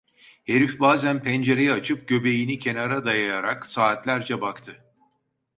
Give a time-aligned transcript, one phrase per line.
[0.43, 4.85] Herif bazen pencereyi açıp göbeğini kenara dayayarak saatlerce baktı.